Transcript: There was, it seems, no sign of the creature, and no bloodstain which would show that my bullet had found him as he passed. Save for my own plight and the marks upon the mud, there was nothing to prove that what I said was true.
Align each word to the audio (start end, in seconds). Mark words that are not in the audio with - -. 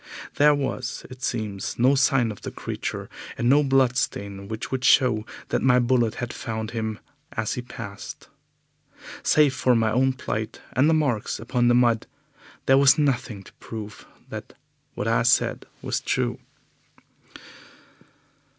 There 0.37 0.55
was, 0.55 1.05
it 1.11 1.21
seems, 1.21 1.77
no 1.77 1.93
sign 1.93 2.31
of 2.31 2.41
the 2.41 2.49
creature, 2.49 3.07
and 3.37 3.47
no 3.47 3.61
bloodstain 3.63 4.47
which 4.47 4.71
would 4.71 4.83
show 4.83 5.27
that 5.49 5.61
my 5.61 5.77
bullet 5.77 6.15
had 6.15 6.33
found 6.33 6.71
him 6.71 6.97
as 7.33 7.53
he 7.53 7.61
passed. 7.61 8.27
Save 9.21 9.53
for 9.53 9.75
my 9.75 9.91
own 9.91 10.13
plight 10.13 10.59
and 10.73 10.89
the 10.89 10.95
marks 10.95 11.39
upon 11.39 11.67
the 11.67 11.75
mud, 11.75 12.07
there 12.65 12.79
was 12.79 12.97
nothing 12.97 13.43
to 13.43 13.53
prove 13.59 14.07
that 14.29 14.53
what 14.95 15.07
I 15.07 15.21
said 15.21 15.67
was 15.83 15.99
true. 15.99 16.39